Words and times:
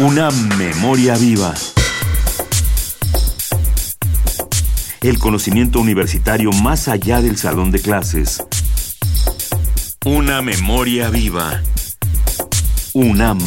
Una 0.00 0.30
memoria 0.30 1.16
viva. 1.16 1.52
El 5.02 5.18
conocimiento 5.18 5.80
universitario 5.80 6.52
más 6.52 6.86
allá 6.86 7.20
del 7.20 7.36
salón 7.36 7.72
de 7.72 7.80
clases. 7.80 8.40
Una 10.06 10.40
memoria 10.40 11.10
viva. 11.10 11.64
UNAM. 12.94 13.40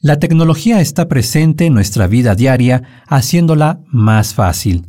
La 0.00 0.18
tecnología 0.18 0.80
está 0.80 1.06
presente 1.06 1.66
en 1.66 1.74
nuestra 1.74 2.08
vida 2.08 2.34
diaria, 2.34 3.04
haciéndola 3.06 3.78
más 3.92 4.34
fácil. 4.34 4.86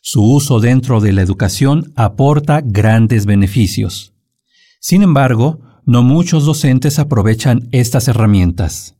Su 0.00 0.24
uso 0.24 0.58
dentro 0.58 1.00
de 1.00 1.12
la 1.12 1.22
educación 1.22 1.92
aporta 1.94 2.60
grandes 2.60 3.24
beneficios. 3.24 4.14
Sin 4.80 5.04
embargo, 5.04 5.60
no 5.86 6.02
muchos 6.02 6.46
docentes 6.46 6.98
aprovechan 6.98 7.62
estas 7.72 8.08
herramientas. 8.08 8.96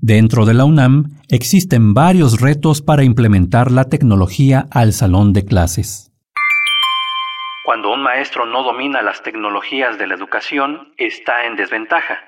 Dentro 0.00 0.44
de 0.44 0.54
la 0.54 0.64
UNAM 0.64 1.22
existen 1.28 1.94
varios 1.94 2.40
retos 2.40 2.82
para 2.82 3.04
implementar 3.04 3.70
la 3.70 3.84
tecnología 3.84 4.66
al 4.70 4.92
salón 4.92 5.32
de 5.32 5.44
clases. 5.44 6.12
Cuando 7.64 7.92
un 7.92 8.02
maestro 8.02 8.46
no 8.46 8.62
domina 8.62 9.02
las 9.02 9.22
tecnologías 9.22 9.98
de 9.98 10.06
la 10.06 10.14
educación, 10.14 10.92
está 10.98 11.46
en 11.46 11.56
desventaja. 11.56 12.18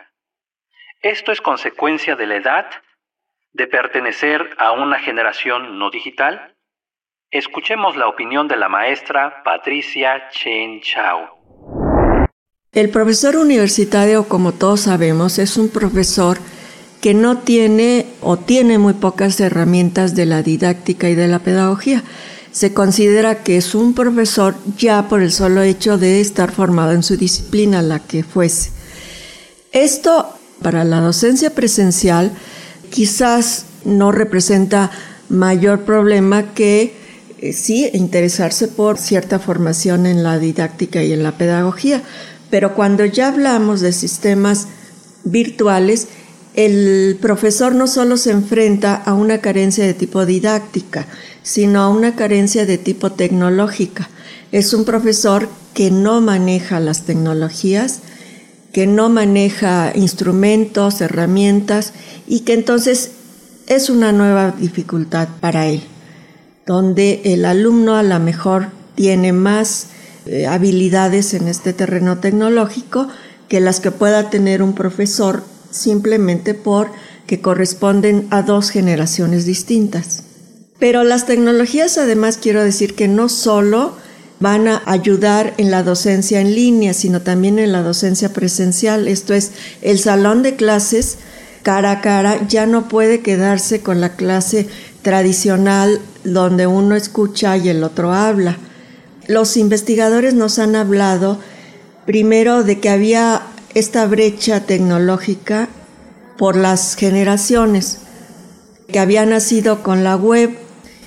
Esto 1.03 1.31
es 1.31 1.41
consecuencia 1.41 2.17
de 2.17 2.27
la 2.27 2.37
edad, 2.37 2.67
de 3.53 3.67
pertenecer 3.67 4.51
a 4.59 4.73
una 4.73 4.99
generación 4.99 5.79
no 5.79 5.91
digital. 5.91 6.57
Escuchemos 7.31 7.97
la 7.97 8.09
opinión 8.09 8.49
de 8.49 8.57
la 8.57 8.69
maestra 8.69 9.43
Patricia 9.45 10.29
Chen 10.31 10.81
Chao. 10.81 11.38
El 12.79 12.91
profesor 12.91 13.35
universitario, 13.35 14.29
como 14.29 14.53
todos 14.53 14.83
sabemos, 14.83 15.41
es 15.41 15.57
un 15.57 15.69
profesor 15.69 16.39
que 17.01 17.13
no 17.13 17.39
tiene 17.39 18.07
o 18.21 18.37
tiene 18.37 18.79
muy 18.79 18.93
pocas 18.93 19.41
herramientas 19.41 20.15
de 20.15 20.27
la 20.27 20.45
didáctica 20.45 21.11
y 21.11 21.17
de 21.17 21.27
la 21.27 21.41
pedagogía. 21.41 22.05
Se 22.53 22.73
considera 22.73 23.43
que 23.43 23.57
es 23.57 23.75
un 23.75 23.95
profesor 23.95 24.55
ya 24.79 25.09
por 25.09 25.23
el 25.23 25.33
solo 25.33 25.63
hecho 25.63 25.99
de 25.99 26.21
estar 26.21 26.53
formado 26.53 26.93
en 26.93 27.03
su 27.03 27.17
disciplina, 27.17 27.83
la 27.83 27.99
que 27.99 28.23
fuese. 28.23 28.71
Esto 29.73 30.29
para 30.63 30.85
la 30.85 31.01
docencia 31.01 31.51
presencial 31.51 32.31
quizás 32.91 33.65
no 33.85 34.13
representa 34.13 34.93
mayor 35.29 35.81
problema 35.81 36.55
que 36.55 36.95
eh, 37.41 37.53
sí 37.53 37.91
interesarse 37.93 38.69
por 38.69 38.99
cierta 38.99 39.41
formación 39.41 40.07
en 40.07 40.23
la 40.23 40.39
didáctica 40.39 41.03
y 41.03 41.13
en 41.13 41.25
la 41.25 41.37
pedagogía, 41.37 42.05
pero 42.51 42.75
cuando 42.75 43.05
ya 43.05 43.29
hablamos 43.29 43.81
de 43.81 43.93
sistemas 43.93 44.69
virtuales, 45.25 46.09
el 46.55 47.19
profesor 47.21 47.75
no 47.75 47.87
solo 47.87 48.17
se 48.17 48.33
enfrenta 48.33 48.95
a 48.95 49.15
una 49.15 49.39
carencia 49.39 49.87
de 49.87 49.95
tipo 49.95 50.27
didáctica, 50.27 51.07
sino 51.43 51.83
a 51.83 51.89
una 51.89 52.17
carencia 52.17 52.67
de 52.67 52.79
tipo 52.79 53.13
tecnológica. 53.13 54.09
Es 54.51 54.73
un 54.75 54.85
profesor 54.85 55.49
que 55.75 55.91
no 55.91 56.21
maneja 56.21 56.81
las 56.81 57.05
tecnologías, 57.05 58.01
que 58.73 58.87
no 58.87 59.09
maneja 59.09 59.93
instrumentos, 59.95 61.01
herramientas 61.01 61.93
y 62.27 62.41
que 62.41 62.55
entonces 62.55 63.13
es 63.67 63.91
una 63.91 64.13
nueva 64.13 64.53
dificultad 64.53 65.29
para 65.41 65.67
él, 65.67 65.83
donde 66.67 67.21
el 67.25 67.45
alumno 67.45 67.97
a 67.97 68.03
lo 68.03 68.19
mejor 68.19 68.69
tiene 68.95 69.33
más 69.33 69.89
eh, 70.29 70.47
habilidades 70.47 71.35
en 71.35 71.49
este 71.49 71.73
terreno 71.73 72.19
tecnológico 72.19 73.09
que 73.49 73.61
las 73.61 73.81
que 73.81 73.91
pueda 73.91 74.31
tener 74.31 74.63
un 74.63 74.75
profesor 74.75 75.43
simplemente 75.71 76.55
por 76.55 76.91
que 77.27 77.41
corresponden 77.41 78.27
a 78.31 78.43
dos 78.43 78.71
generaciones 78.71 79.45
distintas. 79.45 80.25
Pero 80.79 81.03
las 81.03 81.27
tecnologías 81.27 81.99
además 81.99 82.39
quiero 82.39 82.63
decir 82.63 82.95
que 82.95 83.09
no 83.09 83.29
solo 83.29 83.97
van 84.41 84.69
a 84.69 84.83
ayudar 84.87 85.55
en 85.59 85.71
la 85.71 85.83
docencia 85.83 86.41
en 86.41 86.55
línea, 86.55 86.95
sino 86.95 87.23
también 87.23 87.59
en 87.59 87.73
la 87.73 87.83
docencia 87.83 88.33
presencial. 88.33 89.09
Esto 89.09 89.35
es, 89.35 89.53
el 89.83 89.99
salón 89.99 90.43
de 90.43 90.57
clases 90.57 91.19
cara 91.63 91.91
a 91.91 92.01
cara 92.01 92.47
ya 92.47 92.67
no 92.67 92.89
puede 92.89 93.21
quedarse 93.21 93.81
con 93.81 94.01
la 94.01 94.15
clase 94.15 94.69
tradicional 95.03 96.01
donde 96.25 96.67
uno 96.67 96.95
escucha 96.95 97.57
y 97.57 97.69
el 97.69 97.83
otro 97.83 98.13
habla. 98.13 98.59
Los 99.29 99.59
investigadores 99.59 100.33
nos 100.33 100.59
han 100.59 100.75
hablado 100.75 101.39
primero 102.07 102.65
de 102.65 102.81
que 102.81 102.89
había 102.89 103.43
esta 103.75 104.07
brecha 104.07 104.61
tecnológica 104.61 105.69
por 106.39 106.57
las 106.57 106.97
generaciones 106.97 107.99
que 108.91 108.99
habían 108.99 109.29
nacido 109.29 109.83
con 109.83 110.03
la 110.03 110.17
web 110.17 110.57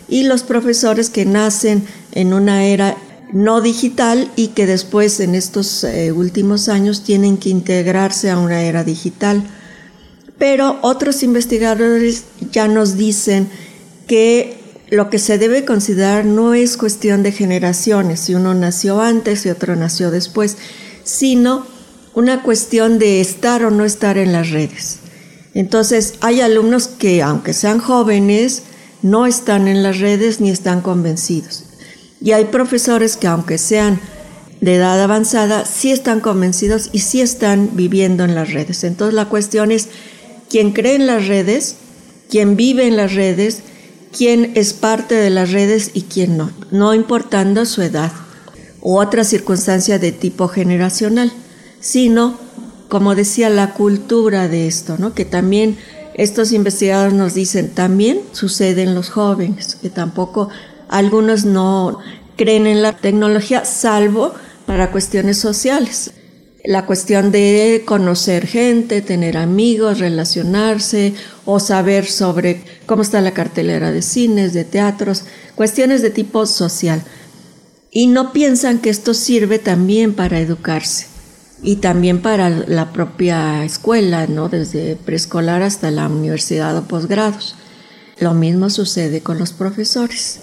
y 0.07 0.21
los 0.23 0.43
profesores 0.43 1.09
que 1.09 1.25
nacen 1.25 1.83
en 2.11 2.33
una 2.33 2.63
era 2.65 2.95
no 3.33 3.59
digital 3.59 4.29
y 4.35 4.49
que 4.49 4.67
después 4.67 5.19
en 5.19 5.33
estos 5.33 5.83
eh, 5.83 6.11
últimos 6.11 6.69
años 6.69 7.03
tienen 7.03 7.37
que 7.37 7.49
integrarse 7.49 8.29
a 8.29 8.37
una 8.37 8.61
era 8.61 8.83
digital. 8.83 9.41
Pero 10.37 10.77
otros 10.83 11.23
investigadores 11.23 12.25
ya 12.51 12.67
nos 12.67 12.97
dicen 12.97 13.49
que 14.05 14.60
lo 14.91 15.09
que 15.09 15.19
se 15.19 15.37
debe 15.37 15.63
considerar 15.63 16.25
no 16.25 16.53
es 16.53 16.75
cuestión 16.75 17.23
de 17.23 17.31
generaciones, 17.31 18.19
si 18.19 18.35
uno 18.35 18.53
nació 18.53 19.01
antes 19.01 19.45
y 19.45 19.49
otro 19.49 19.77
nació 19.77 20.11
después, 20.11 20.57
sino 21.05 21.65
una 22.13 22.43
cuestión 22.43 22.99
de 22.99 23.21
estar 23.21 23.63
o 23.63 23.71
no 23.71 23.85
estar 23.85 24.17
en 24.17 24.33
las 24.33 24.49
redes. 24.49 24.99
Entonces, 25.53 26.15
hay 26.19 26.41
alumnos 26.41 26.89
que, 26.89 27.21
aunque 27.21 27.53
sean 27.53 27.79
jóvenes, 27.79 28.63
no 29.01 29.25
están 29.25 29.69
en 29.69 29.81
las 29.81 29.99
redes 29.99 30.41
ni 30.41 30.49
están 30.49 30.81
convencidos. 30.81 31.63
Y 32.19 32.33
hay 32.33 32.45
profesores 32.45 33.15
que, 33.15 33.27
aunque 33.27 33.57
sean 33.57 33.97
de 34.59 34.75
edad 34.75 35.01
avanzada, 35.01 35.65
sí 35.65 35.91
están 35.91 36.19
convencidos 36.19 36.89
y 36.91 36.99
sí 36.99 37.21
están 37.21 37.77
viviendo 37.77 38.25
en 38.25 38.35
las 38.35 38.51
redes. 38.51 38.83
Entonces, 38.83 39.13
la 39.13 39.29
cuestión 39.29 39.71
es 39.71 39.87
quién 40.49 40.73
cree 40.73 40.95
en 40.95 41.07
las 41.07 41.27
redes, 41.27 41.77
quién 42.29 42.57
vive 42.57 42.87
en 42.87 42.97
las 42.97 43.13
redes, 43.13 43.63
quién 44.15 44.51
es 44.55 44.73
parte 44.73 45.15
de 45.15 45.29
las 45.29 45.51
redes 45.51 45.91
y 45.93 46.03
quién 46.03 46.37
no, 46.37 46.51
no 46.71 46.93
importando 46.93 47.65
su 47.65 47.81
edad 47.81 48.11
u 48.81 48.97
otra 48.97 49.23
circunstancia 49.23 49.99
de 49.99 50.11
tipo 50.11 50.47
generacional 50.47 51.31
sino, 51.81 52.37
como 52.87 53.15
decía, 53.15 53.49
la 53.49 53.73
cultura 53.73 54.47
de 54.47 54.67
esto, 54.67 54.95
¿no? 54.97 55.13
que 55.13 55.25
también 55.25 55.77
estos 56.13 56.53
investigadores 56.53 57.13
nos 57.13 57.33
dicen, 57.33 57.71
también 57.71 58.21
sucede 58.31 58.83
en 58.83 58.95
los 58.95 59.09
jóvenes, 59.09 59.75
que 59.75 59.89
tampoco 59.89 60.49
algunos 60.87 61.43
no 61.43 61.99
creen 62.37 62.67
en 62.67 62.81
la 62.81 62.93
tecnología, 62.93 63.65
salvo 63.65 64.33
para 64.65 64.91
cuestiones 64.91 65.37
sociales. 65.37 66.13
La 66.63 66.85
cuestión 66.85 67.31
de 67.31 67.83
conocer 67.85 68.45
gente, 68.45 69.01
tener 69.01 69.37
amigos, 69.37 69.99
relacionarse 69.99 71.13
o 71.45 71.59
saber 71.59 72.05
sobre 72.05 72.61
cómo 72.85 73.01
está 73.01 73.19
la 73.21 73.31
cartelera 73.31 73.91
de 73.91 74.01
cines, 74.03 74.53
de 74.53 74.63
teatros, 74.63 75.23
cuestiones 75.55 76.01
de 76.01 76.11
tipo 76.11 76.45
social. 76.45 77.01
Y 77.89 78.07
no 78.07 78.31
piensan 78.31 78.79
que 78.79 78.89
esto 78.89 79.13
sirve 79.13 79.57
también 79.59 80.13
para 80.13 80.39
educarse 80.39 81.07
y 81.63 81.77
también 81.77 82.21
para 82.21 82.49
la 82.49 82.91
propia 82.93 83.63
escuela, 83.65 84.27
¿no? 84.27 84.47
desde 84.49 84.95
preescolar 84.95 85.63
hasta 85.63 85.91
la 85.91 86.07
universidad 86.07 86.77
o 86.77 86.83
posgrados. 86.83 87.55
Lo 88.19 88.33
mismo 88.33 88.69
sucede 88.69 89.21
con 89.21 89.39
los 89.39 89.51
profesores. 89.51 90.41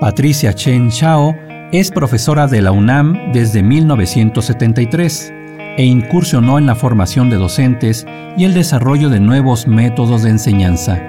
Patricia 0.00 0.54
Chen 0.54 0.90
Chao 0.90 1.53
es 1.80 1.90
profesora 1.90 2.46
de 2.46 2.62
la 2.62 2.70
UNAM 2.70 3.32
desde 3.32 3.60
1973 3.60 5.32
e 5.76 5.82
incursionó 5.82 6.56
en 6.58 6.66
la 6.66 6.76
formación 6.76 7.30
de 7.30 7.36
docentes 7.36 8.06
y 8.36 8.44
el 8.44 8.54
desarrollo 8.54 9.08
de 9.08 9.18
nuevos 9.18 9.66
métodos 9.66 10.22
de 10.22 10.30
enseñanza. 10.30 11.02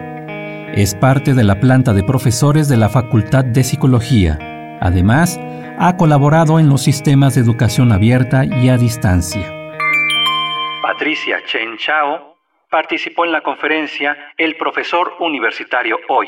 Es 0.73 0.95
parte 0.95 1.35
de 1.35 1.43
la 1.43 1.59
planta 1.59 1.93
de 1.93 2.01
profesores 2.01 2.67
de 2.67 2.77
la 2.77 2.89
Facultad 2.89 3.45
de 3.45 3.63
Psicología. 3.63 4.39
Además, 4.81 5.39
ha 5.77 5.97
colaborado 5.97 6.59
en 6.59 6.67
los 6.67 6.81
sistemas 6.81 7.35
de 7.35 7.41
educación 7.41 7.91
abierta 7.91 8.43
y 8.43 8.69
a 8.69 8.77
distancia. 8.77 9.47
Patricia 10.81 11.43
Chen 11.45 11.77
Chao 11.77 12.37
participó 12.71 13.23
en 13.23 13.33
la 13.33 13.41
conferencia 13.41 14.17
El 14.35 14.57
profesor 14.57 15.13
universitario 15.19 15.99
hoy, 16.09 16.27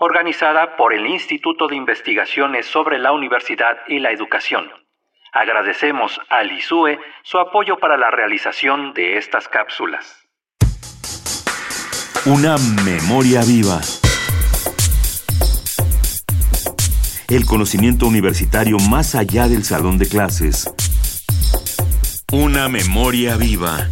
organizada 0.00 0.76
por 0.76 0.92
el 0.92 1.06
Instituto 1.06 1.68
de 1.68 1.76
Investigaciones 1.76 2.66
sobre 2.66 2.98
la 2.98 3.12
Universidad 3.12 3.78
y 3.86 4.00
la 4.00 4.10
Educación. 4.10 4.68
Agradecemos 5.32 6.20
al 6.28 6.50
ISUE 6.50 6.98
su 7.22 7.38
apoyo 7.38 7.78
para 7.78 7.96
la 7.96 8.10
realización 8.10 8.92
de 8.94 9.18
estas 9.18 9.46
cápsulas. 9.46 10.26
Una 12.26 12.56
memoria 12.84 13.42
viva. 13.46 13.80
el 17.30 17.46
conocimiento 17.46 18.08
universitario 18.08 18.76
más 18.90 19.14
allá 19.14 19.46
del 19.46 19.64
salón 19.64 19.98
de 19.98 20.08
clases. 20.08 20.68
Una 22.32 22.68
memoria 22.68 23.36
viva. 23.36 23.88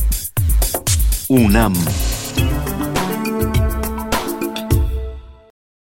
UNAM. 1.28 1.74